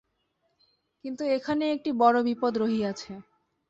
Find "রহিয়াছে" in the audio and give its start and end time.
2.57-3.11